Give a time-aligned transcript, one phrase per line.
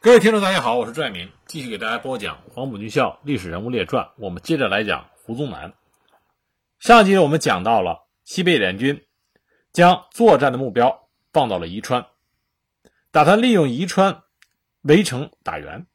[0.00, 4.04] 各位听众，大家好，我是拽明，继续给大家播讲《黄埔军校历史人物列传》。
[4.18, 5.74] 我们接着来讲胡宗南。
[6.78, 9.04] 上集我们讲到了西北联军
[9.72, 12.06] 将作战的目标放到了宜川，
[13.10, 14.22] 打算利用宜川
[14.82, 15.88] 围城打援。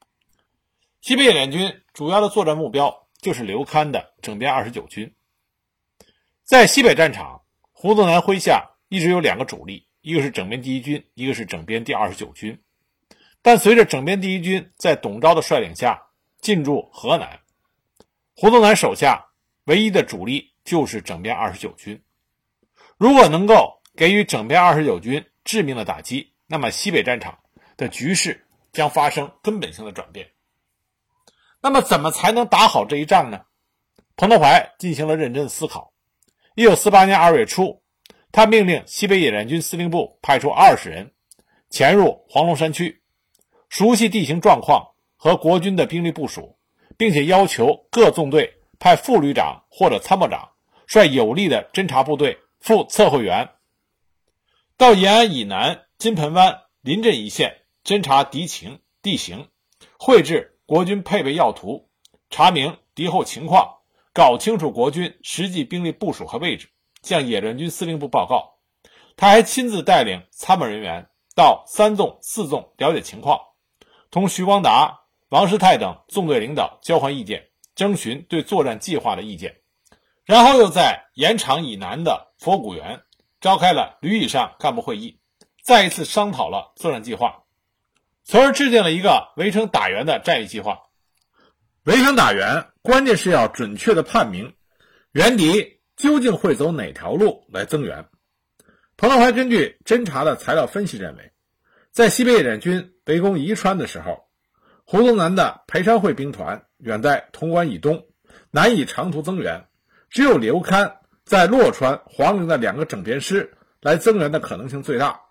[0.99, 5.15] 西北联军主要的作战目标就是刘戡的整编二十九军。
[6.43, 12.61] 在西北战场，胡宗南麾下一直有两个主力，一个是整编第一军，一个是整编第二十九军。
[13.44, 16.07] 但随着整编第一军在董钊的率领下
[16.42, 17.42] 进驻河南，
[18.36, 19.28] 胡宗南手下
[19.65, 22.01] 唯一的主力就是整编二十九军。
[22.98, 27.39] 如果能够给予整编二十九军致命的打击，那么西北战场
[27.75, 30.29] 的局势将发生根本性的转变。
[31.62, 33.42] 那么，怎么才能打好这一仗呢？
[34.16, 35.92] 彭德怀进行了认真思考。
[36.56, 37.81] 一九四八年二月初，
[38.31, 41.14] 他命令西北野战军司令部派出二十人
[41.70, 43.03] 潜入黄龙山区。
[43.73, 46.59] 熟悉地形状况和国军的兵力部署，
[46.95, 50.52] 并且要求各纵队派副旅长或者参谋长
[50.86, 53.50] 率有力的侦察部队副测绘员
[54.78, 59.48] 到延安以南金盆湾临镇一线侦察敌情地形，
[59.98, 61.89] 绘制国军配备要图，
[62.30, 63.78] 查明敌后情况，
[64.14, 66.70] 搞清楚国军实际兵力部署和位置，
[67.02, 68.59] 向野战军司令部报告。
[69.17, 73.39] 他还亲自带领参谋人员到三纵、四纵了解情况。
[74.14, 79.55] 同徐光达、王师泰等纵队领导交换意见，征询对作战计划的意见，
[80.23, 83.02] 然后又在盐场以南的佛古园
[83.42, 85.17] 召开了旅以上干部会议，
[85.64, 87.42] 再一次商讨了作战计划，
[88.23, 90.83] 从而制定了一个围城打援的战役计划。
[91.86, 94.53] 围城打援，关键是要准确的判明
[95.11, 98.05] 援敌究竟会走哪条路来增援。
[98.95, 101.31] 彭德怀根据侦查的材料分析认为。
[101.92, 104.26] 在西北野战军围攻宜川的时候，
[104.86, 108.06] 胡宗南的裴昌会兵团远在潼关以东，
[108.52, 109.66] 难以长途增援，
[110.10, 115.22] 只有刘戡在洛川、黄陵的两个整编师来增援的可能性最大。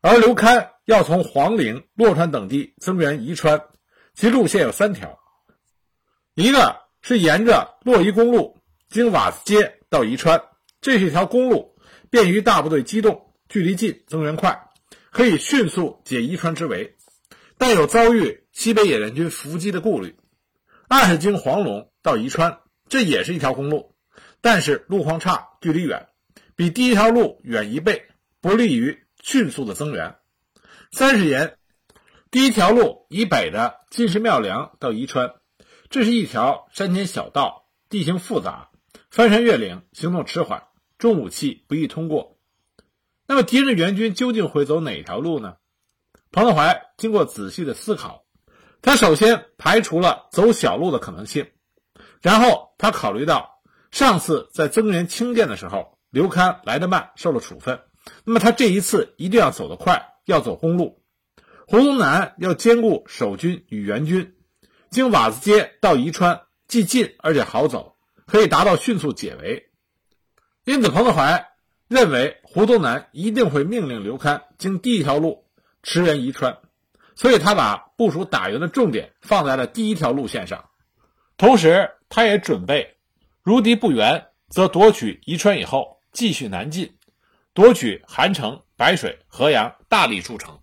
[0.00, 3.62] 而刘戡要从黄陵、洛川等地增援宜川，
[4.14, 5.18] 其路线有三条：
[6.34, 8.58] 一个是沿着洛宜公路
[8.88, 10.42] 经瓦子街到宜川，
[10.80, 11.76] 这是一条公路，
[12.10, 14.68] 便于大部队机动，距离近，增援快。
[15.12, 16.96] 可以迅速解宜川之围，
[17.58, 20.16] 但有遭遇西北野战军伏击的顾虑。
[20.88, 23.94] 二是经黄龙到宜川，这也是一条公路，
[24.40, 26.08] 但是路况差，距离远，
[26.56, 28.06] 比第一条路远一倍，
[28.40, 30.16] 不利于迅速的增援。
[30.90, 31.58] 三是沿
[32.30, 35.34] 第一条路以北的金石庙梁到宜川，
[35.90, 38.70] 这是一条山间小道，地形复杂，
[39.10, 40.62] 翻山越岭，行动迟缓，
[40.96, 42.31] 重武器不易通过。
[43.26, 45.54] 那么敌人援军究竟会走哪条路呢？
[46.30, 48.24] 彭德怀经过仔细的思考，
[48.80, 51.50] 他首先排除了走小路的可能性，
[52.20, 57.80] 然后他考虑到上次在增援清涧的时候，刘戡来得慢，受了处分。
[58.24, 61.02] 那么他这一次一定要走得快，要走公路。
[61.66, 64.34] 胡宗南要兼顾守军与援军，
[64.90, 67.96] 经瓦子街到宜川既近而且好走，
[68.26, 69.70] 可以达到迅速解围。
[70.64, 71.51] 因此，彭德怀。
[71.92, 75.44] 认为胡宗南一定会命令刘戡经第一条路
[75.82, 76.56] 驰援宜川，
[77.14, 80.70] 所以他把部署打援的重点放在了第一条路线上。
[81.36, 82.96] 同时，他也准备，
[83.42, 86.94] 如敌不援，则夺取宜川以后继续南进，
[87.52, 90.60] 夺取韩城、白水、河阳，大力筑城。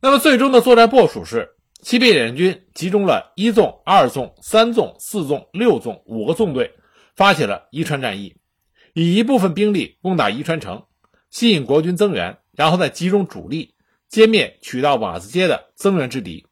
[0.00, 1.50] 那么，最终的作战部署是：
[1.80, 6.74] 西北野军集中了一纵、二纵、三纵、四纵、六纵五个纵队，
[7.14, 8.39] 发起了宜川战役。
[8.92, 10.84] 以一部分兵力攻打宜川城，
[11.30, 13.74] 吸引国军增援，然后再集中主力
[14.10, 16.46] 歼灭取到瓦子街的增援之敌，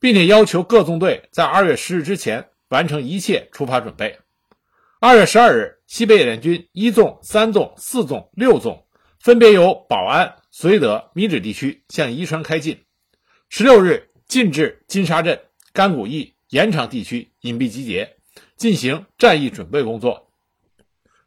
[0.00, 4.18] 并且要求各纵队在二月十日之前完成一切出发准备。
[5.00, 8.86] 二月十二日，西北野战军一纵、三纵、四纵、六纵
[9.18, 12.84] 分别由保安、绥德、米脂地区向宜川开进。
[13.48, 15.40] 十六日，进至金沙镇、
[15.72, 18.16] 甘谷驿、盐场地区隐蔽集结，
[18.56, 20.31] 进行战役准备工作。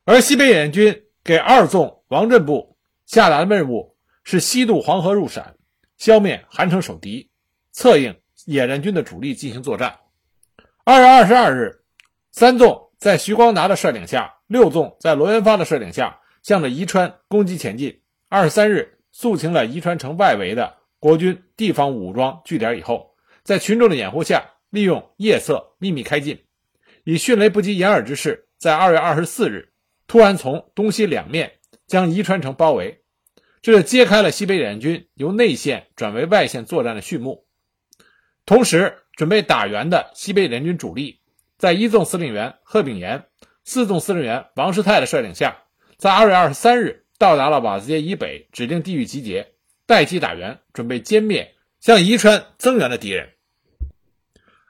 [0.07, 5.55] 而西北野战军给二纵王震部下达的任务是西渡黄河入陕，
[5.97, 7.31] 消灭韩城守敌，
[7.71, 8.15] 策应
[8.45, 9.97] 野战军的主力进行作战。
[10.83, 11.81] 二月二十二日，
[12.31, 18.01] 三纵在徐光达的率领下，六纵在罗元发的率领下，向着宜川攻击前进。
[18.29, 26.43] 二十三日，肃清了宜川城外围的国军地方武装据点以后，在群众的掩护下，利用夜色秘密开进，
[27.03, 29.71] 以迅雷不及掩耳之势，在二月二十四日。
[30.07, 33.01] 突然从东西两面将宜川城包围，
[33.61, 37.45] 这就揭开了西北野战军由内线转为外线作战的序幕。
[38.45, 41.19] 同时，准备打援的西北联军主力，
[41.57, 43.25] 在一纵司令员贺炳炎、
[43.63, 45.63] 四纵司令员王世泰的率领下，
[45.97, 49.53] 在二月二十三日到达了瓦子街以北指定地域集结，
[49.87, 53.29] 待机打援，准备歼灭向宜川增援的敌人。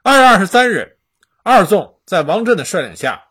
[0.02, 0.96] 二月二十三日，
[1.42, 3.25] 二纵在王震的率领下，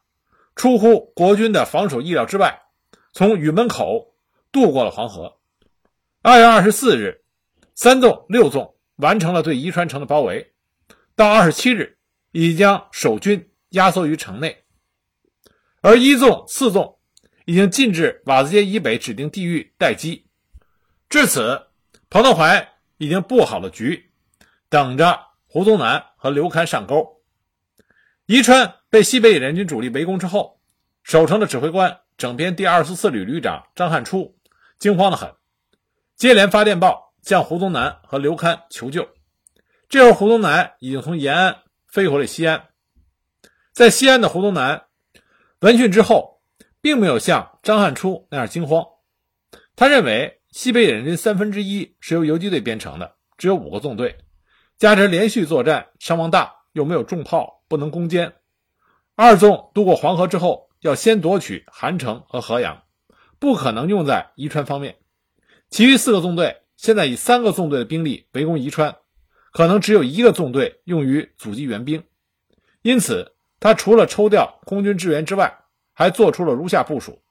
[0.56, 2.64] 出乎国军的防守意料之外，
[3.14, 4.16] 从雨门口
[4.52, 5.38] 渡过了黄河。
[6.22, 7.24] 二月二十四日，
[7.74, 8.74] 三纵、六纵。
[8.98, 10.54] 完成了对宜川城的包围，
[11.18, 11.98] 到二十七日，
[12.32, 14.64] 已将守军压缩于城内，
[15.82, 16.98] 而一纵、四纵
[17.44, 20.28] 已经进至瓦子街以北指定地域待机。
[21.10, 21.68] 至此，
[22.10, 24.12] 彭德怀已经布好了局，
[24.70, 27.22] 等着胡宗南和刘戡上钩。
[28.28, 30.62] 宜川被西北野联军主力围攻之后，
[31.04, 34.38] 守城的指挥官整编第二十四旅旅长张汉初
[34.80, 35.30] 惊慌得很，
[36.16, 37.14] 接连发电报。
[37.22, 39.10] 向胡宗南和刘戡求救。
[39.90, 41.58] 这时候，胡宗南已经从延安
[41.88, 42.70] 飞回了西安。
[43.74, 44.86] 在西安的胡宗南
[45.60, 46.42] 闻讯之后，
[46.80, 48.86] 并没有像张汉初那样惊慌。
[49.76, 54.20] 他认为西北野人军三分之一是由游击队编成的，只有五个纵队，
[54.78, 58.32] 加之连续作战伤亡大，又没有重炮，不能攻坚。
[59.16, 62.84] 二纵渡过黄河之后，要先夺取韩城和河阳，
[63.40, 64.98] 不可能用在宜川方面。
[65.70, 66.62] 其余四个纵队。
[66.78, 68.98] 现在以三个纵队的兵力围攻宜川，
[69.54, 72.04] 可能只有一个纵队用于阻击援兵，
[72.82, 75.58] 因此他除了抽调空军支援之外，
[75.94, 77.24] 还做出了如下部署：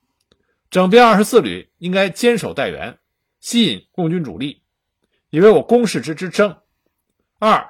[0.71, 2.99] 整编二十四旅应该坚守待援，
[3.39, 4.63] 吸引共军主力，
[5.29, 6.57] 以为我攻势之支撑。
[7.39, 7.69] 二，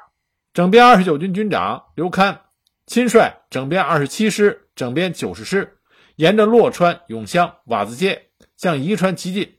[0.53, 2.39] 整编二十九军军长刘戡
[2.87, 5.79] 亲率整编二十七师、整编九十师，
[6.17, 9.59] 沿着洛川、永乡、瓦子街向宜川急进，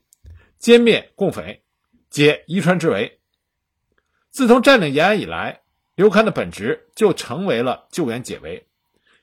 [0.60, 1.62] 歼灭共匪。
[2.08, 3.20] 解宜川之围。
[4.30, 5.60] 自从占领延安以来，
[5.96, 8.68] 刘戡的本职就成为了救援解围。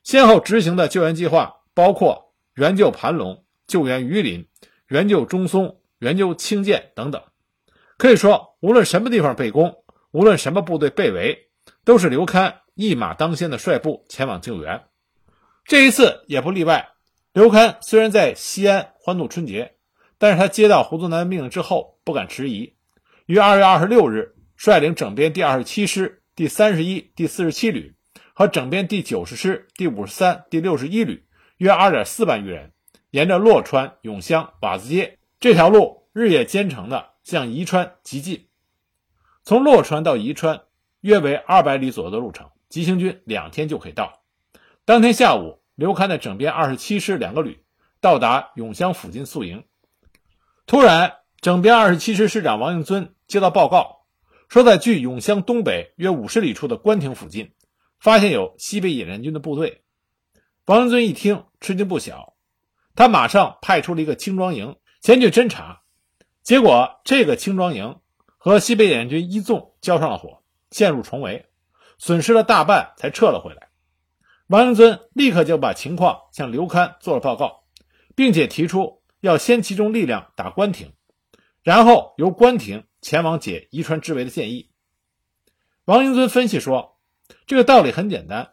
[0.03, 4.47] 先后执行的救援计划包括援救盘龙、救援榆林、
[4.88, 7.23] 援救中松、援救清涧等等。
[7.97, 11.50] 可以说，无论什么地方被攻，无论什么部队被围，
[11.83, 14.83] 都是刘戡一马当先的率部前往救援。
[15.65, 16.89] 这一次也不例外。
[17.31, 19.75] 刘戡虽然在西安欢度春节，
[20.17, 22.75] 但是他接到胡宗南的命令之后，不敢迟疑。
[23.25, 27.95] 于二月二十六日，率领整编第二十七师、第三十一、第四十七旅
[28.33, 31.25] 和整编第九十师、第五十三、第六十一旅
[31.57, 32.71] 约二点四万余人，
[33.11, 38.47] 沿着洛川、永乡、瓦子街这条路日夜兼程的向宜川急进。
[39.43, 40.61] 从洛川到宜川
[41.01, 44.23] 约为二百里左右的路程，急行军两天就可以到。
[44.83, 47.63] 当天下午，刘戡的整编二十七师两个旅
[48.01, 49.63] 到达永乡附近宿营，
[50.65, 51.17] 突然。
[51.39, 54.05] 整编二十七师师长王应尊接到报告，
[54.47, 57.51] 说在距永乡东北约五十里处的关亭附近，
[57.99, 59.83] 发现有西北野战军的部队。
[60.65, 62.33] 王应尊一听，吃惊不小，
[62.95, 65.81] 他马上派出了一个轻装营前去侦查，
[66.41, 67.99] 结果这个轻装营
[68.37, 70.41] 和西北野战军一纵交上了火，
[70.71, 71.45] 陷入重围，
[72.05, 73.69] 损失了大半才撤了回来。
[74.47, 77.63] 王英尊立刻就把情况向刘戡做了报告，
[78.13, 80.91] 并且提出要先集中力量打关亭。
[81.61, 84.69] 然后由关亭前往解宜川之围的建议。
[85.85, 86.97] 王英尊分析说
[87.48, 88.51] ：“这个道理很简单，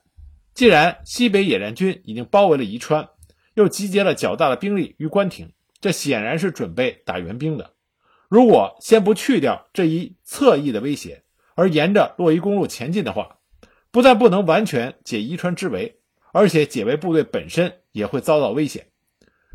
[0.54, 3.08] 既然西北野战军已经包围了宜川，
[3.54, 7.74] 又集结了较大的兵力于关亭，这显然是准备打援兵的。
[8.28, 11.24] 如果先不去掉这一侧翼的威胁，
[11.56, 13.38] 而沿着洛宜公路前进的话，
[13.90, 16.00] 不但不能完全解宜川之围，
[16.32, 18.86] 而且解围部队本身也会遭到危险。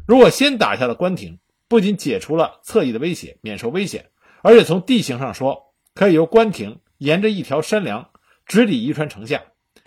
[0.08, 4.12] 如果先打下了关亭，”不仅解除了侧翼的威胁，免受危险，
[4.44, 8.12] 而且从地形上说，可以由关亭沿着一条山梁
[8.46, 9.42] 直抵宜川城下，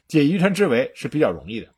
[0.08, 1.68] 解宜川之围是比较容易的。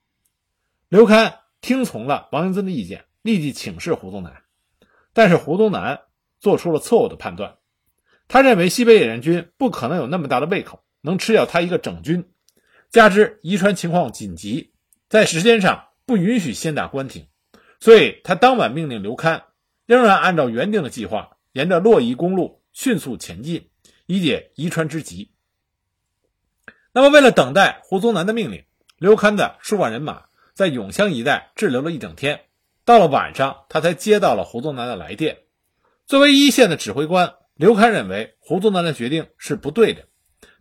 [0.89, 4.43] 刘戡听从了王英尊的意见，立即请示胡宗南，
[5.13, 6.01] 但是胡宗南
[6.41, 7.59] 做出了错误的判断，
[8.27, 12.31] 他认为西北野战军不可能有那么大的胃口，能吃掉他一个整军，
[12.91, 14.73] 加之宜川情况紧急，
[15.09, 17.29] 在时间上不允许先打关亭，
[17.79, 19.43] 所以他当晚命令刘戡。
[19.87, 23.71] 仍然按照原定的计划，沿着洛宜公路迅速前进，
[24.07, 25.33] 以解宜川之急。
[26.93, 28.65] 那么，为了等待胡宗南的命令，
[28.99, 32.43] 刘戡的数万人马在永乡一带滞留了一整天。
[32.85, 35.39] 到了晚上，他才接到了胡宗南的来电。
[36.07, 40.07] 作为一线的指挥官，刘戡认为胡宗南的决定是不对的，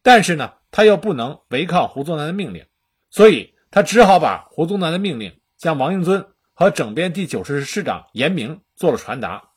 [0.02, 2.66] 但是呢，他又不能违抗胡宗南的命令，
[3.10, 8.62] 所以他只好把胡宗南的命令向王应尊和整编第九十师师长严明。
[8.76, 9.50] 做了传达，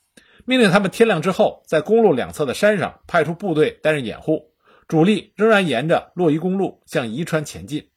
[0.45, 4.53] 命令他们天亮之后，在公路两侧的山上派出部队担任掩护，
[4.89, 7.89] 主力仍然沿着洛宜公路向宜川前进。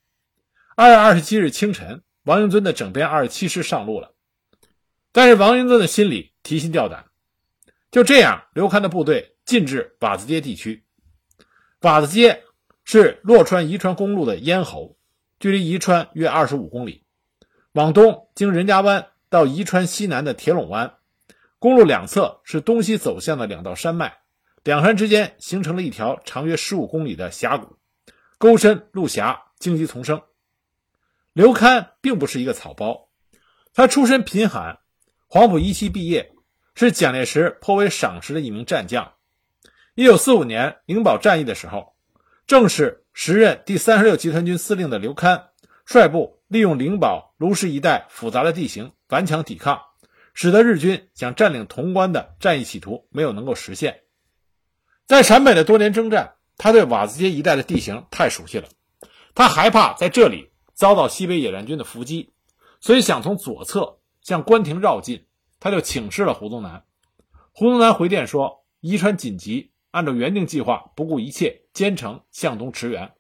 [0.75, 4.13] 二月二十七日清晨，王应尊的整编二十七师上路了，
[5.11, 7.05] 但是王应尊的心里提心吊胆。
[7.89, 10.85] 就这样，刘戡的部队进至瓦子街地区。
[11.81, 12.43] 瓦子街
[12.85, 14.95] 是洛川宜川公路的咽喉，
[15.39, 17.03] 距离宜川约二十五公里。
[17.71, 20.97] 往东经任家湾到宜川西南的铁垄湾，
[21.57, 24.19] 公路两侧是东西走向的两道山脉，
[24.63, 27.77] 两山之间形成了一条长约十五公里的峡谷，
[28.37, 30.21] 沟深路狭，荆棘丛生。
[31.33, 33.09] 刘戡并不是一个草包，
[33.73, 34.77] 他出身贫寒，
[35.27, 36.33] 黄埔一期毕业，
[36.75, 39.13] 是蒋介石颇为赏识的一名战将。
[39.95, 41.94] 一九四五年灵宝战役的时候，
[42.47, 45.45] 正是时任第三十六集团军司令的刘戡
[45.85, 49.81] 率部利用灵宝、卢氏一带复杂的地形顽强抵抗，
[50.33, 54.01] 使得日军想占领潼关的战役企图没有能够实现。
[55.07, 58.67] 在陕北的多年征战，他对瓦子街一带的地形太熟悉了，
[59.33, 60.51] 他害怕在这里。
[60.75, 62.33] 遭到西北野战军的伏击，
[62.81, 65.25] 所以想从左侧向关亭绕进，
[65.61, 66.83] 他就请示了胡宗南。
[67.53, 73.13] 胡宗南回电说：“宜川紧急，按照原定计划，不顾一切兼程向东驰援。”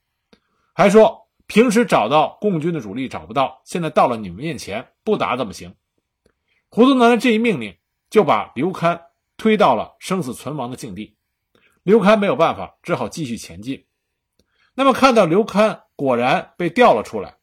[0.73, 5.75] 还说：“平时找到共军的主力找不到，现在到了你们面前，不打怎么行？”
[6.69, 7.77] 胡宗南的这一命令
[8.09, 8.99] 就把刘戡
[9.37, 11.15] 推到了生死存亡的境地。
[11.83, 13.85] 刘戡没有办法，只好继续前进。
[14.73, 17.37] 那么看到刘戡果然被调了出来。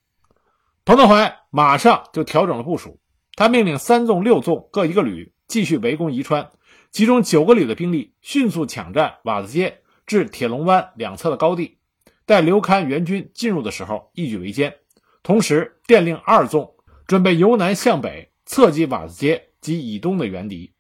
[0.85, 3.01] 彭德怀马上就调整了部署，
[3.37, 6.51] 他命令三纵、六纵各一个旅继续围攻宜川，
[6.91, 9.82] 集中九个旅的兵力，迅速抢占瓦子街
[10.13, 11.79] 至铁龙湾两侧的高地，
[12.27, 14.75] 待刘戡援军进入的时候一举围歼。
[15.23, 16.75] 同时电令二纵
[17.07, 20.75] 准备由南向北侧击瓦子街及以东的援敌。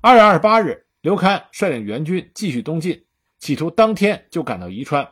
[0.00, 3.04] 二月二十八日，刘戡率领援军继续东进，
[3.38, 5.06] 企图当天就赶到宜川。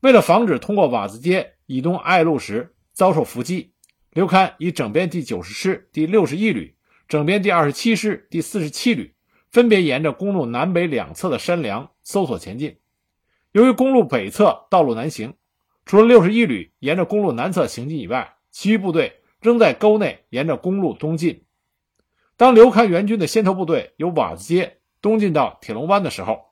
[0.00, 3.72] 为了防止通过瓦子街以东爱路时，遭受伏击，
[4.12, 6.76] 刘戡以整编第九十师第六十一旅、
[7.08, 9.14] 整编第二十七师第四十七旅，
[9.54, 12.78] 分别沿着公路南北两侧的山梁搜索前进。
[13.52, 15.34] 由于公路北侧道路难行，
[15.86, 21.44] 除了六十一旅沿着公路南侧行进以外，其余部队仍在沟内沿着公路东进。
[22.36, 26.46] 当刘戡援军的先头部队由瓦子街东进到铁龙湾的时候，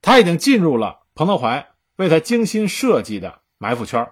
[0.00, 4.08] 他已经进入了彭德怀为他精心设计的埋伏圈。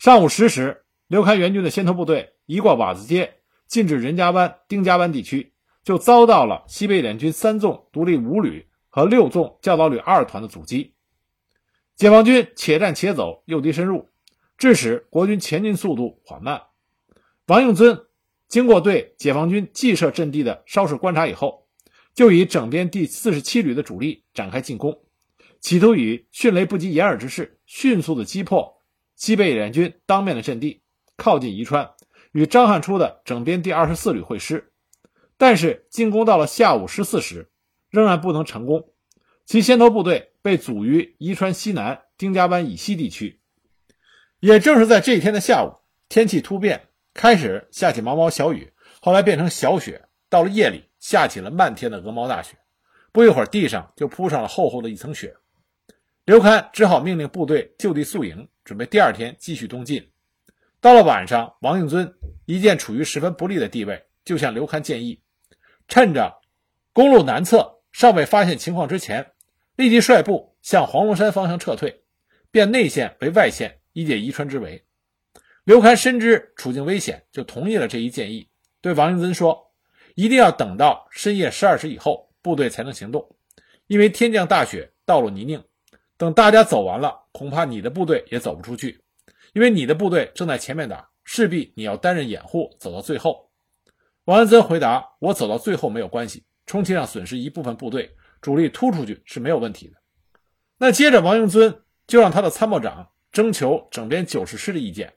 [0.00, 3.34] 上午十时，刘戡援军的先头部队一过瓦子街，
[3.68, 5.51] 进至任家湾、丁家湾地区，
[5.84, 10.94] 就遭到了西北联军三纵独立五旅和六纵教导旅二团的阻击。
[11.96, 14.08] 解放军且战且走，诱敌深入，
[14.56, 16.62] 致使国军前进速度缓慢。
[17.46, 18.06] 王应尊
[18.48, 21.66] 经过对解放军既设阵地的稍事观察以后，
[22.14, 25.02] 就以整编第四十七旅的主力展开进攻，
[25.60, 28.80] 企图以迅雷不及掩耳之势，迅速的击破。
[29.14, 30.82] 西北联军当面的阵地
[31.16, 31.90] 靠近宜川，
[32.32, 34.71] 与张汉初的整编第二十四旅会师，
[35.42, 37.50] 但是进攻到了下午十四时，
[37.90, 38.92] 仍然不能成功，
[39.44, 43.40] 其先头部队被阻于宜川西南丁家湾以西地区。
[44.38, 45.74] 也正是在这一天的下午，
[46.08, 52.56] 天气突变，开始下起毛毛小雨，后来变成小雪，到了夜里下起了漫天的鹅毛大雪，
[53.10, 55.34] 不一会儿地上就铺上了厚厚的一层雪。
[56.24, 58.46] 刘戡只好命令部队就地宿营。
[58.62, 60.08] 准备第二天继续东进。
[60.80, 65.20] 到了晚上，王应尊一见处于十分不利的地位，就向刘戡建议，
[65.88, 66.40] 趁着
[66.92, 69.32] 公路南侧尚未发现情况之前，
[69.76, 72.02] 立即率部向黄龙山方向撤退，
[72.50, 74.84] 变内线为外线，以解宜川之围。
[75.64, 78.48] 刘戡深知处境危险，就同意了这一建议，
[78.80, 79.70] 对王应尊说
[80.16, 83.36] ：“一定要等到深夜十二时以后，部队才能行动，
[83.86, 85.62] 因为天降大雪，道路泥泞。”
[86.18, 89.00] 等大家走完了，恐怕你的部队也走不出去，
[89.54, 93.50] 因为你的部队正在前面打，势必你要担任掩护，走到最后。
[94.24, 99.94] 王安曾回答：“我走到最后没有关系，充其量损失一部分部队，主力突出去是没有问题的。”
[100.78, 105.12] 那接着，王英尊就让他的参谋长征求整编九十师的意见。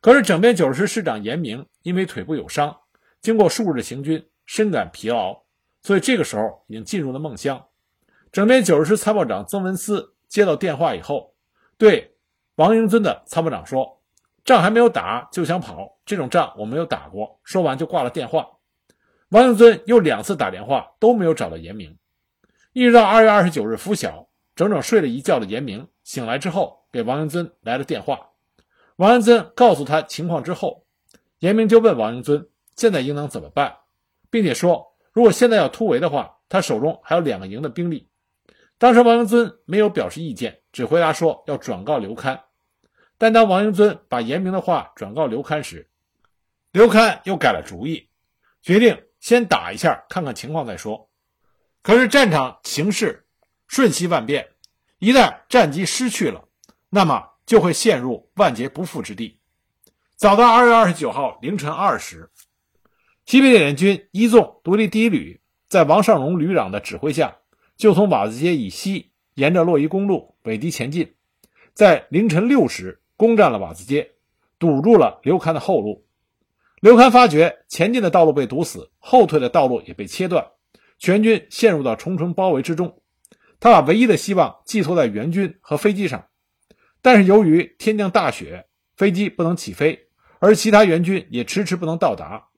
[0.00, 2.76] 可是，整编九十师师长严明因为腿部有伤，
[3.20, 5.42] 经过数日的行军，深感疲劳，
[5.82, 7.66] 所以这个时候已经进入了梦乡。
[8.32, 10.14] 整编九十师参谋长曾文思。
[10.30, 11.34] 接到电话以后，
[11.76, 12.14] 对
[12.54, 13.99] 王英尊的参谋长说
[14.44, 18.46] ：“仗还没有打就想跑，这种仗我没有打过。”说完就挂了电话。
[19.28, 21.96] 王英尊又两次打电话都没有找到严明，
[22.72, 28.30] 一直到二月二十九日拂晓，整整睡了一觉的严明醒来之后，给王英尊来了电话。
[28.96, 30.84] 王英尊告诉他情况之后，
[31.38, 33.76] 严明就问王英尊现在应当怎么办，
[34.30, 38.08] 并且说如果现在要突围的话，他手中还有两个营的兵力。
[38.78, 42.40] 当时王英尊没有表示意见，只回答说要转告刘戡。
[43.20, 45.90] 但当王英尊把严明的话转告刘戡时，
[46.72, 48.08] 刘戡又改了主意，
[48.62, 51.10] 决定先打一下，看看情况再说。
[51.82, 53.26] 可是战场形势
[53.66, 54.48] 瞬息万变，
[55.00, 56.48] 一旦战机失去了，
[56.88, 59.38] 那么就会陷入万劫不复之地。
[60.16, 62.30] 早到二月二十九号凌晨二时，
[63.26, 67.36] 西北联军一纵独立第一旅在王尚荣旅长的指挥下。
[67.76, 71.14] 就从瓦子街以西，沿着洛宜公路北堤前进，
[71.74, 74.12] 在凌晨六时攻占了瓦子街，
[74.58, 76.06] 堵住了刘戡的后路。
[76.80, 80.42] 刘戡发觉前进的道路被堵死，后退的道路也被切断，
[80.98, 83.02] 全军陷入到重重包围之中。
[83.60, 86.28] 他把唯一的希望寄托在援军和飞机上，
[87.02, 88.64] 但是由于天降大雪，
[88.96, 90.06] 飞机不能起飞，
[90.38, 92.48] 而其他援军也迟迟不能到达，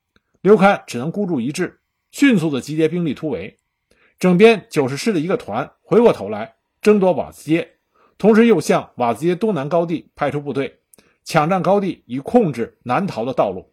[0.42, 1.80] 刘戡只能孤注一掷，
[2.12, 3.58] 迅速的集结兵力突围。
[4.20, 7.78] 整编九十师的一个团回过头来争夺瓦子街，
[8.18, 10.80] 同时又向瓦子街东南高地派出部队，
[11.24, 13.72] 抢占高地以控制南逃的道路。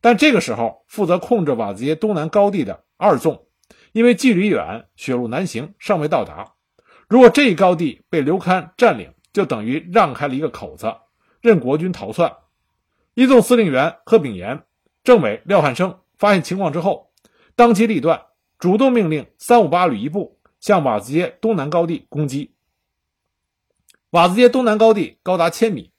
[0.00, 3.46] 但这个时候，负责控制瓦子街东南高地的二纵，
[3.92, 6.54] 因为距离远，雪路难行，尚未到达。
[7.08, 10.94] 如果这一高地被刘戡占领，就等于让开了一个口子，
[11.40, 12.32] 任国军逃窜。
[13.14, 14.62] 一纵司令员贺炳炎、
[15.02, 17.10] 政委廖汉生发现情况之后，
[17.56, 18.22] 当机立断。
[18.58, 22.56] 主动命令三五八旅一部向瓦子街东南高地攻击。
[24.10, 25.92] 瓦子街东南高地高达千米，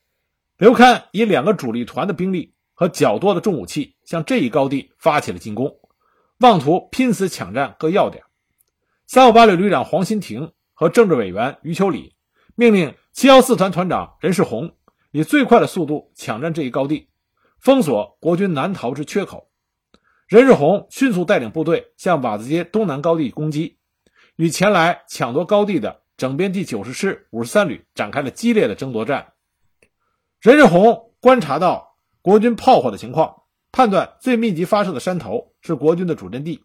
[0.58, 5.78] 刘戡以两个主力团的兵力和较多的重武器向这一高地发起了进攻，
[6.40, 8.24] 妄图拼死抢占各要点。
[9.06, 12.16] 三五八旅旅长黄新亭和政治委员余秋里
[12.56, 14.76] 命令七幺四团团长任世宏
[15.12, 17.10] 以最快的速度抢占这一高地，
[17.60, 19.52] 封锁国军南逃之缺口。
[20.28, 23.78] 任世宏迅速带领部队向瓦子街东南高地攻击，
[24.36, 29.32] 与前来抢夺高地的整编第九十师五十三旅展开了激烈的争夺战。
[30.42, 36.62] 任世宏观察到国军炮火的情况，判断最密集发射的山头是国军的主阵地，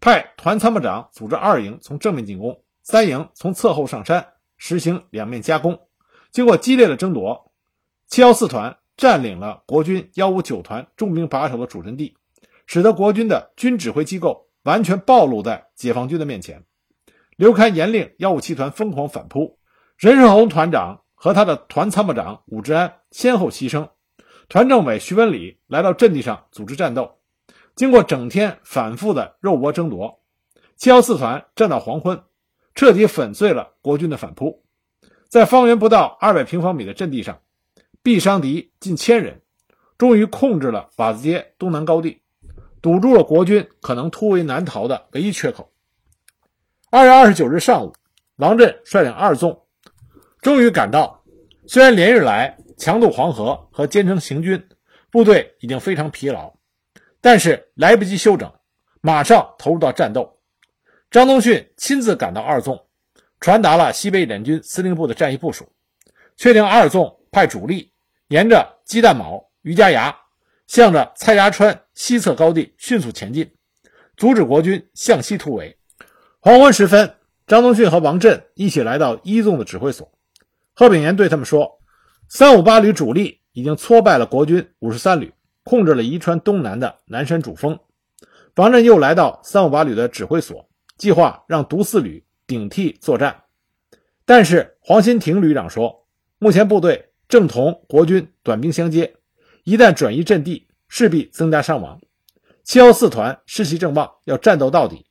[0.00, 5.80] 派团参谋长组织二营从正面进攻，三营从侧后上山，实行两面夹攻。
[6.30, 7.50] 经过激烈的争夺，
[8.06, 12.16] 七幺四团占领了国军幺五九团重兵把守的主阵地。
[12.68, 16.64] 使得国军的军指挥机构完全暴露在解放军的面前。
[17.42, 19.58] 刘戡严令幺五七团疯狂反扑，
[19.98, 23.88] 任世洪团长和他的团参谋长武志安先后牺牲，
[24.48, 27.18] 团政委徐文礼来到阵地上组织战斗。
[27.74, 30.20] 经过整天反复的肉搏争夺，
[30.76, 32.22] 七幺四团战到黄昏，
[32.76, 34.62] 彻底粉碎了国军的反扑，
[35.28, 37.40] 在方圆不到二百平方米的阵地上，
[38.04, 39.42] 毙伤敌近千人，
[39.98, 42.20] 终于控制了瓦子街东南高地。
[42.80, 45.71] 堵住了国军可能突围南逃的唯一缺口。
[46.94, 47.94] 二月二十九日上午，
[48.36, 49.62] 王震率领二纵
[50.42, 51.24] 终于赶到。
[51.66, 54.62] 虽然连日来强渡黄河和兼程行军，
[55.10, 56.52] 部队已经非常疲劳，
[57.22, 58.52] 但是来不及休整，
[59.00, 60.38] 马上投入到战斗。
[61.10, 62.78] 张宗逊亲自赶到二纵，
[63.40, 65.72] 传达了西北联军司令部的战役部署，
[66.36, 67.90] 确定二纵派主力
[68.28, 70.14] 沿着鸡蛋卯、余家崖。
[70.66, 73.50] 向着蔡家川西侧高地迅速前进，
[74.14, 75.78] 阻止国军向西突围。
[76.44, 77.14] 黄昏时分，
[77.46, 80.10] 张宗逊和王震一起来到一纵的指挥所。
[80.74, 81.78] 贺炳炎对他们说
[82.28, 87.78] ：“三五八旅主力已经挫败了国军五十三旅，控制了宜川东南的南山主峰。”
[88.56, 93.44] 王震又来到三五八旅的指挥所，计划让独四旅顶替作战。
[94.24, 96.08] 但是黄新亭旅长说
[96.40, 99.14] ：“目前部队正同国军短兵相接。”
[99.62, 102.00] 一旦转移阵地，势必增加伤亡。
[102.64, 105.06] 七幺四团士气正旺，要战斗到底。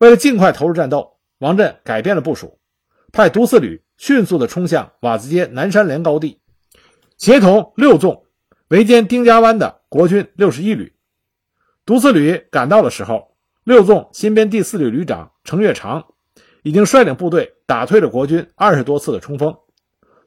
[0.00, 2.58] 为了尽快投入战斗，王震改变了部署，
[3.12, 6.40] 派独四旅迅速地冲向瓦子街南山连高地，
[7.18, 8.24] 协同六纵
[8.68, 10.94] 围歼丁家湾的国军六十一旅。
[11.84, 16.06] 独四旅赶到的时候，六纵新编第四旅旅长程月长
[16.62, 19.54] 已经率领部队打退了国军二十多次的冲锋，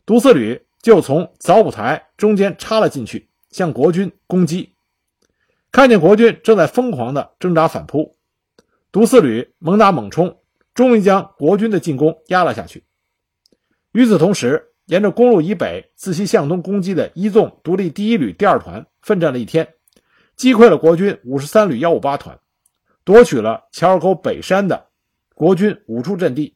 [0.06, 3.32] 独四旅就从枣浦台中间插了进去。
[3.50, 4.76] 向国军攻击，
[5.72, 8.16] 看见国军正在疯狂地挣扎反扑，
[8.94, 10.38] 独四旅猛打猛冲，
[10.76, 12.84] 终于将国军的进攻压了下去。
[13.92, 19.74] 与此同时，沿着公路以北自西向东攻击的一纵独立第一旅第二团奋战了一天，
[20.36, 22.40] 击溃了国军五十三旅幺五八团，
[23.04, 24.90] 夺取了乔尔沟北山的
[25.34, 26.56] 国军五处阵地，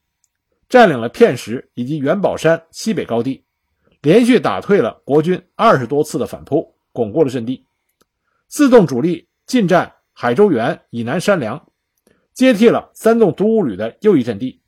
[0.70, 3.46] 占领了片石以及元宝山西北高地，
[4.00, 6.76] 连续打退了国军二十多次的反扑。
[6.92, 7.66] 巩固了阵地，
[8.48, 11.68] 四纵主力进占海州园以南山梁，
[12.38, 14.62] 接替了三纵独五旅的右翼阵地。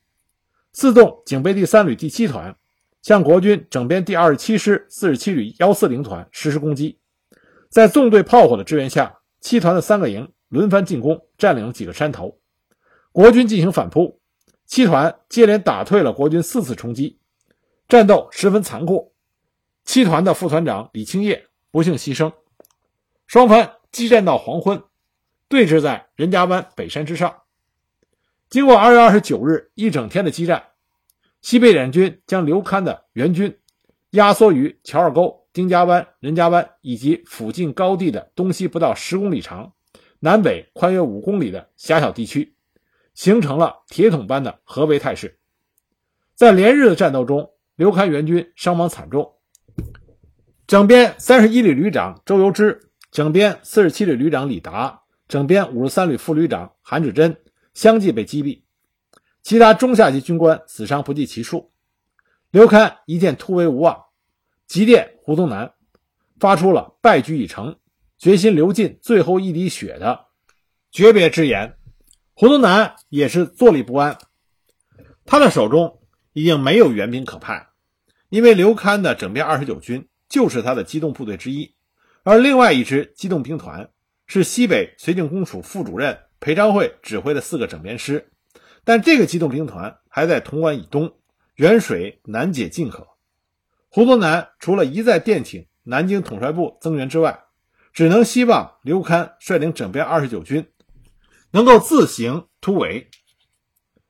[0.73, 2.58] 四纵警备第三旅第七团
[3.03, 6.97] 向国军整编第二十七师四十七旅幺四零团实施攻击，
[7.69, 12.39] 在纵队炮火的支援下，七团的三个营轮番进攻，占领了几个山头。
[13.12, 14.19] 国军进行反扑，
[14.65, 17.19] 七团接连打退了国军四次冲击，
[17.88, 19.13] 战斗十分残酷。
[19.86, 22.34] 七团的副团长李清业不幸牺牲，
[23.27, 24.82] 双方激战到黄昏，
[25.47, 27.43] 对峙在任家湾北山之上。
[28.49, 30.63] 经过二月二十九日一整天的激战，
[31.39, 33.59] 西北联军将刘戡的援军
[34.09, 39.73] 压缩于乔二沟、丁家湾、任家湾以及附近高地的东西不到十公里长、
[40.19, 42.55] 南北宽约五公里的狭小地区，
[43.13, 45.38] 形成了铁桶般的合围态势。
[46.33, 49.35] 在连日的战斗中，刘戡援军伤亡惨重，
[50.65, 57.38] 整编三十一旅旅长周由之、整编四十七旅旅长李达、整编五十三旅副旅长韩志珍。
[57.73, 58.62] 相继被击毙，
[59.41, 61.71] 其他中下级军官死伤不计其数。
[62.51, 64.05] 刘戡一见突围无望，
[64.67, 65.73] 急电胡宗南，
[66.39, 67.77] 发出了败局已成，
[68.17, 70.25] 决心流尽最后一滴血的
[70.91, 71.77] 诀别之言。
[72.34, 74.17] 胡宗南也是坐立不安，
[75.25, 76.01] 他的手中
[76.34, 77.67] 已经没有援兵可派，
[78.29, 81.75] 因为刘戡的整编二十九军就是他的机动部队之一，
[82.23, 83.91] 而另外一支机动兵团
[84.25, 86.17] 是西北绥靖公署副主任。
[86.39, 88.32] 裴昌会指挥的四个整编师，
[88.84, 91.13] 但这个机动兵团还在潼关以东，
[91.56, 93.08] 远水难解近渴。
[93.89, 97.43] 胡宗南除了一再电请南京统帅部增援之外，
[97.91, 100.67] 只能希望刘戡率领整编二十九军
[101.52, 103.10] 能够自行突围。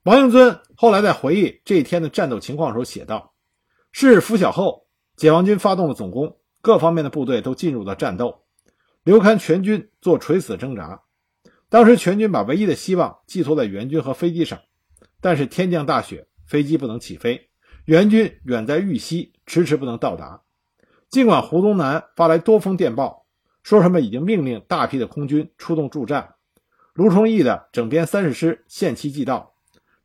[0.04, 3.34] 王应尊后来在回忆这一天的战斗情况时候写道
[3.92, 8.44] ：“是拂晓后，解放军发动了总攻，各方面的部队都进入了战斗，
[9.04, 11.02] 刘戡全军做垂死挣扎。”
[11.70, 14.60] 当时全军把唯一的希望寄托在援军和飞机上，
[15.22, 17.50] 但是天降大雪，飞机不能起飞，
[17.86, 20.42] 援军远在豫西，迟迟不能到达。
[21.10, 23.28] 尽管胡宗南发来多封电报，
[23.62, 26.36] 说什么已经命令大批的空军出动助战，
[26.94, 29.54] 卢崇义的整编三十师限期即到，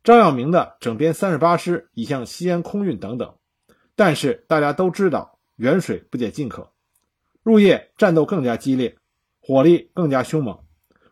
[0.03, 3.35] 张耀明的整编三十八师已向西安空运等等，
[3.95, 6.71] 但是大家都知道远水不解近渴，
[7.41, 8.97] 入夜战斗更加激烈，
[9.41, 10.59] 火力更加凶猛。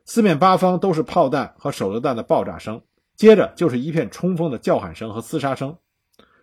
[0.06, 2.82] 四面八方都是炮弹和手榴弹的爆炸声，
[3.16, 5.78] 接着就是一片冲锋的叫喊声和厮杀声，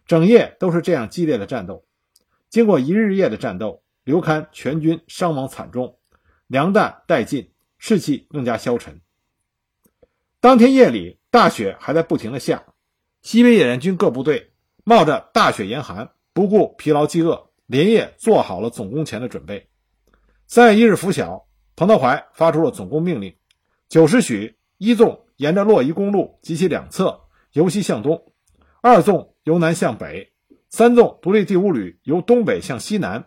[0.07, 1.85] 整夜都是这样激烈的战斗。
[2.49, 5.99] 经过一日夜的战斗，刘戡全军伤亡惨重，
[6.47, 9.01] 粮弹殆尽，士气更加消沉。
[10.41, 12.65] 当天夜里，大雪还在不停的下，
[13.21, 14.53] 西北野战军各部队
[14.85, 19.69] 冒着大雪严寒，不顾疲劳饥饿，连夜做好了总攻前的准备。
[20.47, 21.47] 三月一日拂晓，
[21.77, 23.37] 彭德怀发出了总攻命令。
[23.91, 28.33] 九时许，一纵沿着洛宜公路及其两侧由西向东，
[28.81, 30.31] 二纵由南向北，
[30.69, 33.27] 三纵独立第五旅由东北向西南，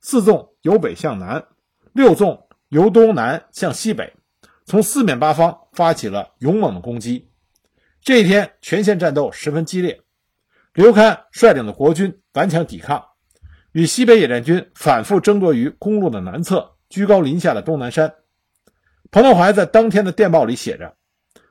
[0.00, 1.46] 四纵由北向南，
[1.92, 4.14] 六纵由东南向西北，
[4.64, 7.30] 从四面八方发起了勇猛的攻击。
[8.02, 10.00] 这一天，全线战斗十分激烈。
[10.74, 13.04] 刘戡率领的国军顽强抵抗，
[13.70, 18.14] 与西北野战军反复争夺于公路的南侧居高临下的东南山。
[19.10, 20.94] 彭德怀在当天的电报里写着：“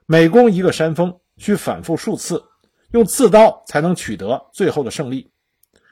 [0.08, 2.42] 每攻一个山峰，需反复数次，
[2.92, 5.30] 用刺刀才能取得最后的胜利。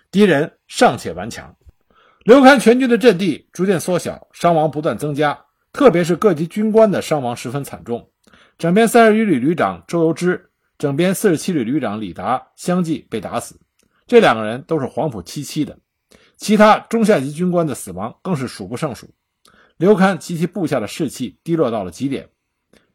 [0.09, 1.53] 敌人尚且顽强。”
[2.23, 5.37] 刘戡全军的阵地逐渐缩小，伤亡不断增加，
[5.73, 8.09] 特别是各级军官的伤亡十分惨重。
[8.57, 13.59] 整编三十一旅旅长周由之、整编四十七旅旅长李达相继被打死，
[14.07, 15.77] 这两个人都是黄埔七期的。
[16.37, 19.09] 其他中下级军官的死亡更是数不胜数。
[19.77, 22.29] 刘戡及其部下的士气低落到了极点，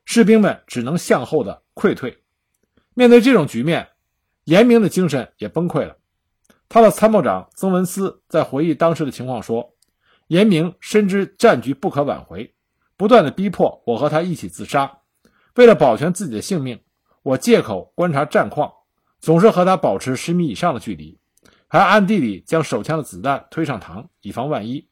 [0.05, 2.23] 士兵们只能向后的溃退。
[2.95, 3.88] 面对这种局面，
[4.45, 5.97] 严明的精神也崩溃了。
[6.68, 9.75] 他的参谋长曾文思在回忆当时的情况说
[10.27, 12.55] ：“严明深知战局不可挽回，
[12.97, 14.99] 不断的逼迫我和他一起自杀。
[15.55, 16.81] 为了保全自己的性命，
[17.23, 18.73] 我借口观察战况，
[19.21, 21.18] 总是和他保持十米以上的距离，
[21.68, 24.88] 还暗地里将手枪的子弹推上膛，以防万一。”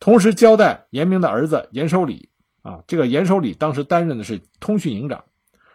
[0.00, 2.30] 同时交代严明的儿子严守礼
[2.62, 5.24] 啊，这个严守礼当时担任的是通讯营长，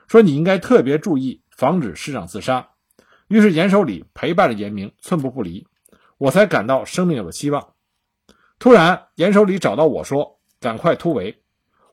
[0.07, 2.69] 说你应该特别注意防止师长自杀。
[3.27, 5.65] 于是严守礼陪伴着严明，寸步不离，
[6.17, 7.73] 我才感到生命有了希望。
[8.59, 11.43] 突然，严守礼找到我说：“赶快突围。”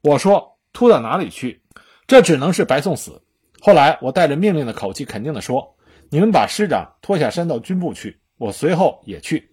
[0.02, 1.62] 我说：“突到哪里去？
[2.06, 3.22] 这只能是白送死。”
[3.60, 5.76] 后来我带着命令的口气，肯定地说
[6.10, 9.49] ：“你们把师长拖下山到军部去，我随后也去。”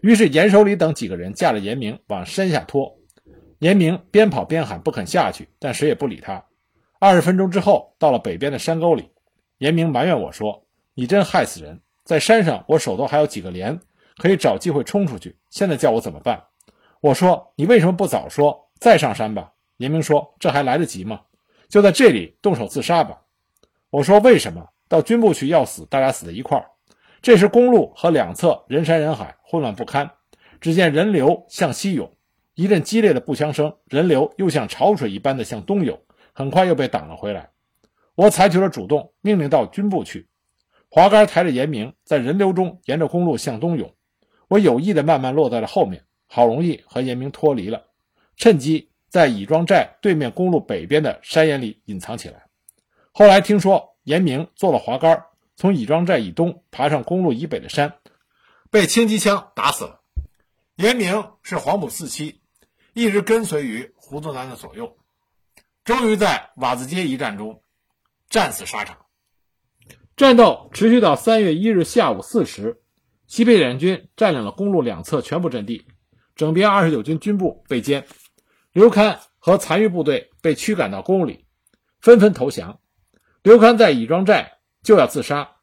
[0.00, 2.96] 于是严守礼等几个人架着严明往山下拖，
[3.58, 6.44] 严明边跑边喊不肯下去，但谁也不理他。
[6.98, 9.10] 二十分钟之后，到了北边的山沟里，
[9.58, 11.80] 严明埋怨我说：“你真害死人！
[12.04, 13.78] 在山上，我手头还有几个连，
[14.18, 15.36] 可以找机会冲出去。
[15.50, 16.42] 现在叫我怎么办？”
[17.00, 18.70] 我说：“你为什么不早说？
[18.80, 21.20] 再上山吧。”严明说：“这还来得及吗？
[21.68, 23.20] 就在这里动手自杀吧。”
[23.90, 24.66] 我说：“为什么？
[24.88, 26.64] 到军部去要死，大家死在一块儿。
[27.26, 30.08] 这时公路和两侧人山人海，混乱不堪。
[30.60, 32.08] 只见人流向西涌，
[32.54, 35.98] 一阵激烈的步枪声，人流又像潮水一般的向东涌，
[36.32, 37.50] 很快又被挡了回来。
[38.14, 40.28] 我采取了主动，命令到军部去。
[40.88, 43.92] 滑竿抬着严明，在人流中沿着公路向东涌。
[44.46, 47.86] 我有意的慢慢落在了后面，好容易和严明脱离了，
[48.36, 52.44] 趁机在乙庄寨对面公路北边的山岩里隐藏起来。
[53.10, 55.20] 后来听说严明做了滑竿，
[55.56, 57.94] 从乙庄寨以东爬上公路以北的山，
[58.70, 60.02] 被轻机枪打死了。
[60.76, 62.42] 严明是黄埔四期，
[62.92, 64.98] 一直跟随于胡宗南的左右，
[65.82, 67.62] 终于在瓦子街一战中
[68.28, 68.98] 战死沙场。
[70.14, 72.82] 战斗持续到三月一日下午四时，
[73.26, 75.86] 西北联军占领了公路两侧全部阵地，
[76.34, 78.04] 整编二十九军军部被歼，
[78.72, 81.46] 刘戡和残余部队被驱赶到公路里，
[82.00, 82.78] 纷纷投降。
[83.42, 84.55] 刘戡在乙庄寨
[84.86, 85.56] 就要自杀，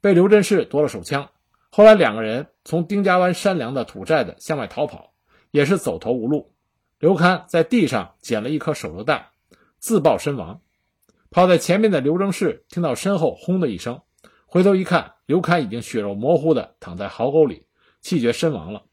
[0.00, 1.28] 被刘振士夺了手枪。
[1.68, 5.14] 后来两个人从丁家湾山梁的土寨子向外逃跑，
[5.50, 6.54] 也是走投无路。
[7.00, 9.30] 刘戡在地上捡了一颗手榴弹，
[9.80, 10.60] 自爆身亡。
[11.28, 14.00] 跑在前面的刘正士听到身后轰的一声，
[14.46, 17.66] 回头一看，刘戡已经血肉模糊地躺在壕沟里，
[18.00, 18.84] 气绝身亡了。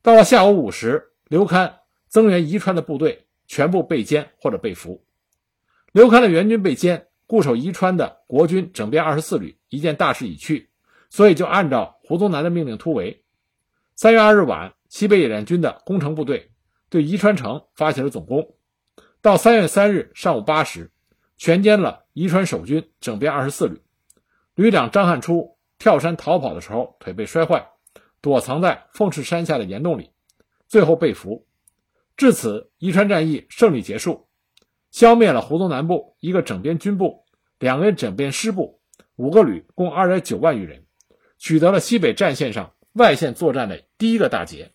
[0.00, 1.70] 到了下午五时，刘戡
[2.08, 5.04] 增援宜川的部队全部被歼或者被俘。
[5.92, 7.04] 刘戡的援军被歼。
[7.26, 10.70] 固守宜川的国军整编二十四旅一见大势已去，
[11.10, 13.24] 所以就按照胡宗南的命令突围。
[13.94, 16.52] 三月二日晚，西北野战军的攻城部队
[16.88, 18.54] 对宜川城发起了总攻。
[19.20, 20.92] 到三月三日上午八时，
[21.36, 23.82] 全歼了宜川守军整编二十四旅。
[24.54, 27.68] 旅长张汉初跳山逃跑的时候，腿被摔坏，
[28.20, 30.10] 躲藏在凤翅山下的岩洞里，
[30.68, 31.44] 最后被俘。
[32.16, 34.25] 至此，宜川战役胜利结束。
[34.96, 37.26] 消灭了胡宗南部一个整编军部、
[37.58, 38.80] 两个整编师部、
[39.16, 40.86] 五个旅，共二点九万余人，
[41.36, 44.72] 取得了西北战线上外线作战的第一个大捷。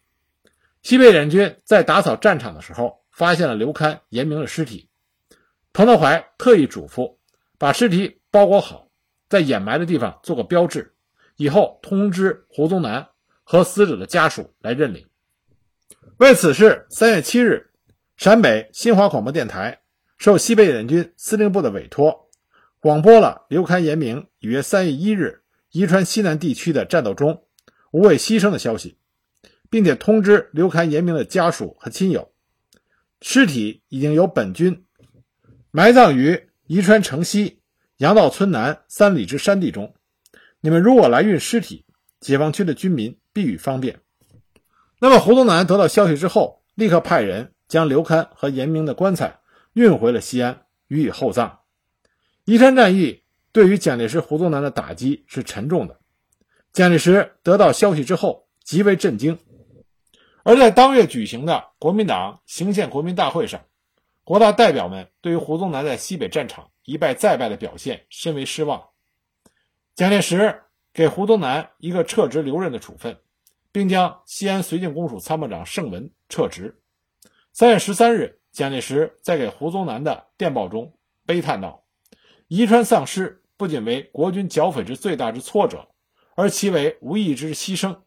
[0.84, 4.88] 西北联军在打扫战场的时候，发现了刘戡、严明的尸体。
[5.74, 7.18] 彭德怀特意嘱咐，
[7.58, 8.90] 把尸体包裹好，
[9.28, 10.94] 在掩埋的地方做个标志，
[11.36, 13.10] 以后通知胡宗南
[13.44, 15.04] 和死者的家属来认领。
[16.18, 17.72] 为此事，三月七日，
[18.18, 19.81] 陕北新华广播电台。
[20.22, 22.30] 受西北野军司令部的委托，
[22.80, 27.46] 广播了刘戡、严明于三月一日宜川西南地区的战斗中
[27.90, 29.00] 无畏牺牲的消息，
[29.72, 32.32] 并且通知刘戡、严明的家属和亲友，
[33.20, 34.86] 尸体已经由本军
[35.72, 37.64] 埋葬于宜川城西
[37.98, 39.96] 杨道村南三里之山地中。
[40.60, 41.84] 你们如果来运尸体，
[42.20, 44.02] 解放区的军民必予方便。
[45.00, 49.40] 那么胡宗南得到消息之后，立刻派人将刘戡和严明的棺材。
[49.74, 51.60] 运回了西安，予以厚葬。
[52.44, 56.00] 宜山战役对于蒋介石、胡宗南的打击是沉重的。
[56.74, 59.40] 蒋介石得到消息之后极为震惊，
[60.44, 63.64] 而在当月举行的国民党行宪国民大会上，
[64.26, 68.90] 国大代表们对于胡宗南在西北战场一败再败的表现深为失望。
[69.96, 73.20] 蒋介石给胡宗南一个撤职留任的处分，
[73.72, 76.82] 并将西安绥靖公署参谋长盛文撤职。
[77.54, 78.41] 三月十三日。
[78.52, 81.86] 蒋介石在给胡宗南的电报中悲叹道
[82.50, 85.88] ：“宜川丧失不仅为国军剿匪之最大之挫折，
[86.36, 88.02] 而其为无义之牺牲。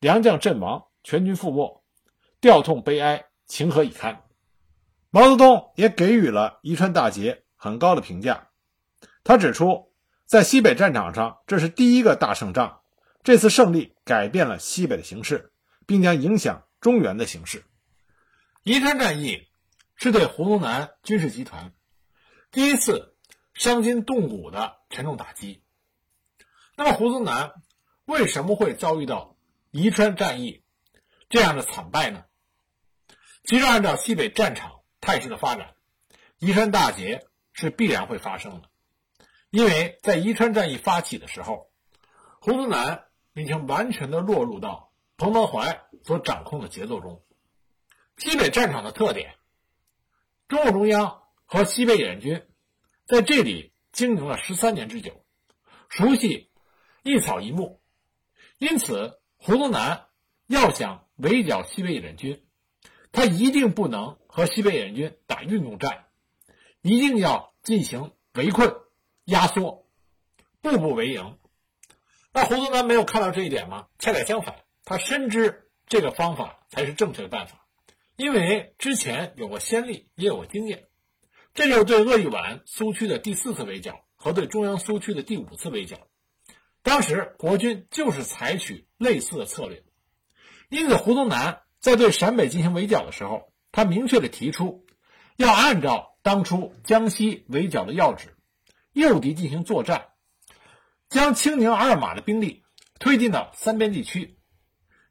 [0.00, 1.84] 良将阵亡，全军覆没，
[2.40, 4.24] 调痛悲哀，情何以堪？”
[5.10, 8.48] 毛泽东也给予了宜川大捷很高的评价。
[9.22, 9.92] 他指出，
[10.24, 12.80] 在西北战场上，这是第一个大胜仗，
[13.22, 15.52] 这次胜利改变了西北的形势，
[15.86, 17.64] 并将影响中原的形势。
[18.64, 19.45] 宜川战役。
[19.96, 21.72] 是对胡宗南军事集团
[22.50, 23.16] 第一次
[23.54, 25.62] 伤筋动骨的沉重打击。
[26.76, 27.52] 那么，胡宗南
[28.04, 29.36] 为什么会遭遇到
[29.70, 30.62] 宜川战役
[31.30, 32.24] 这样的惨败呢？
[33.44, 35.74] 其实，按照西北战场态势的发展，
[36.38, 38.68] 宜川大捷是必然会发生的。
[39.50, 41.70] 因为在宜川战役发起的时候，
[42.40, 47.24] 胡宗南已经完全的落入到彭德怀所掌控的节奏中。
[48.18, 49.34] 西北战场的特点。
[50.48, 52.46] 中共中央和西北野战军
[53.04, 55.24] 在这里经营了十三年之久，
[55.88, 56.50] 熟悉
[57.02, 57.80] 一草一木，
[58.58, 60.06] 因此胡宗南
[60.46, 62.44] 要想围剿西北野战军，
[63.10, 66.04] 他一定不能和西北野战军打运动战，
[66.80, 68.76] 一定要进行围困、
[69.24, 69.88] 压缩，
[70.60, 71.38] 步步为营，
[72.32, 73.88] 那胡宗南没有看到这一点吗？
[73.98, 77.65] 恰恰相反，他深知这个方法才是正确的办法，
[78.16, 80.84] 因为之前有过先例，也有过经验。
[81.54, 86.08] 这就是对鄂豫皖苏区的第四次围剿和对中央苏区的第五次围剿，
[86.82, 89.82] 当时国军就是采取类似的策略。
[90.68, 94.84] 因此，胡宗南在对陕北进行围剿的时候，他明确的提出，
[95.36, 98.36] 要按照当初江西围剿的要旨，
[98.92, 100.08] 诱敌进行作战，
[101.08, 102.64] 将青宁二马的兵力
[102.98, 104.38] 推进到三边地区，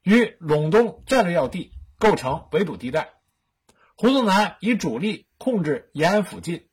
[0.03, 3.13] 与陇东战略要地构成围堵地带。
[3.95, 6.67] 胡宗南以主力控制延安附近，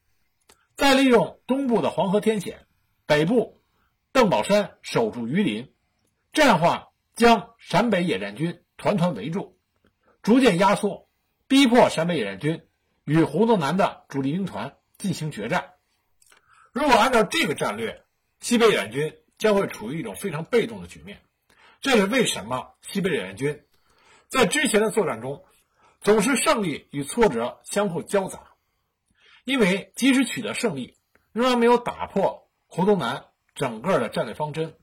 [0.76, 2.66] 再利用东部的黄河天险，
[3.06, 3.62] 北部
[4.12, 5.72] 邓宝山守住榆林，
[6.32, 9.58] 这样的话将陕北野战军团团围住，
[10.22, 11.08] 逐渐压缩，
[11.46, 12.66] 逼迫陕北野战军
[13.04, 15.74] 与胡宗南的主力兵团进行决战。
[16.72, 18.02] 如果按照这个战略，
[18.40, 21.20] 西北野战军将会处于一种非常被动的局面。
[21.80, 23.64] 这是为什么西北野战军
[24.32, 25.44] 在之前的作战中？
[26.00, 28.54] 总是胜利与挫折相互交杂，
[29.44, 30.96] 因为即使取得胜利，
[31.32, 34.74] 仍然没有打破胡宗南整个的战略方针，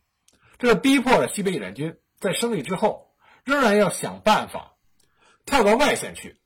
[0.59, 4.77] 这逼迫了西北野战军在胜利之后，仍然要想办法
[5.45, 6.39] 跳到外线去，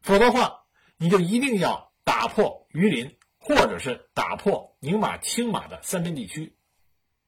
[0.00, 0.64] 否则的话，
[0.96, 6.56] 你就一定要打破榆林，或者是打破宁马、青马的三边地区。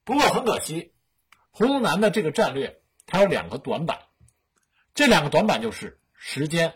[0.03, 0.95] 不过很可惜，
[1.51, 3.99] 胡宗南的这个战略它有两个短板，
[4.99, 6.73] 这两个短板就是时间。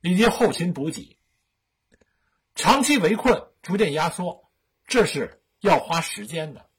[0.00, 1.18] 以及后勤补给，
[2.54, 4.48] 长期围困、逐渐压缩，
[4.86, 6.70] 这是要花时间的。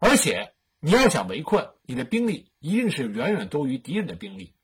[0.00, 4.54] 而且你要想围困，你的兵力一定是远远多于敌人的兵力，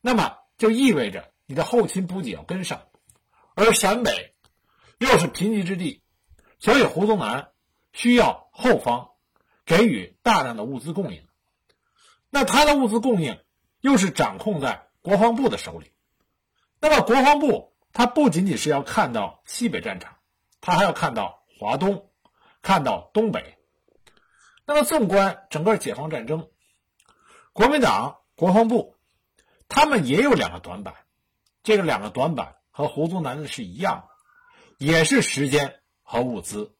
[0.00, 2.88] 那么就意味着你的后勤补给要跟上。
[3.54, 4.34] 而陕北
[4.96, 6.02] 又是贫瘠之地，
[6.58, 7.50] 所以胡宗南
[7.92, 9.10] 需要后方
[9.66, 11.28] 给予大量的物资供应。
[12.30, 13.38] 那他的物资供应
[13.82, 15.92] 又是掌控在国防部的手里。
[16.80, 20.16] 那么，国防部他不仅仅是要看到西北战场，
[20.60, 22.10] 他还要看到华东，
[22.60, 23.56] 看到东北。
[24.64, 26.50] 那么，纵观整个解放战争，
[27.52, 28.96] 国民党国防部
[29.68, 30.92] 他们也有两个短板，
[31.62, 36.74] 这个两个短板和胡宗南的是一样的，也是时间和物资。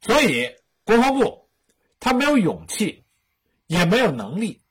[0.00, 1.50] 所以，国防部
[2.00, 3.04] 他没有勇气，
[3.66, 4.62] 也没有能力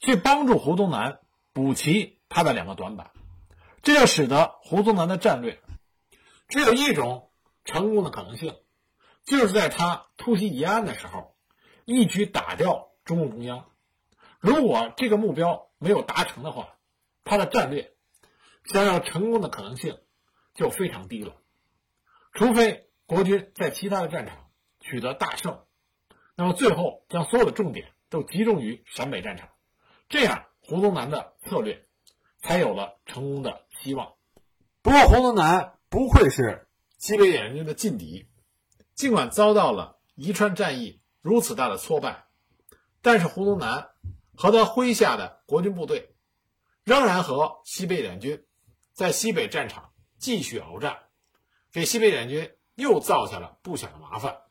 [0.00, 1.19] 去帮助胡宗南
[1.52, 3.10] 补齐他的两个短板。
[3.82, 5.58] 这就使得胡宗南的战略
[6.48, 7.30] 只有一种
[7.64, 8.54] 成功的可能性，
[9.24, 11.34] 就是在他突袭延安的时候，
[11.84, 13.70] 一举打掉中共中央。
[14.38, 16.76] 如果这个目标没有达成的话，
[17.24, 17.92] 他的战略
[18.64, 19.98] 想要成功的可能性
[20.54, 21.36] 就非常低了。
[22.32, 25.64] 除非国军在其他的战场取得大胜，
[26.34, 29.48] 那么最后将所有的重点都集中于陕北战场，
[30.08, 31.84] 这样胡宗南的策略
[32.40, 33.66] 才有了成功的。
[33.82, 34.14] 希望。
[34.82, 38.28] 不过，胡宗南不愧是西北野战军的劲敌，
[38.94, 42.26] 尽管遭到了宜川战役如此大的挫败，
[43.02, 43.90] 但是胡宗南
[44.36, 46.14] 和他麾下的国军部队
[46.84, 48.46] 仍然和西北野战军
[48.92, 50.98] 在西北战场继续鏖战，
[51.72, 54.42] 给西北野战军又造下了不小的麻烦。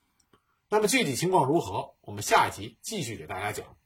[0.68, 1.96] 那么，具体情况如何？
[2.02, 3.79] 我们下一集继续给大家讲。